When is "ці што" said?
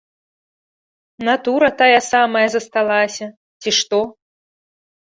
3.63-3.99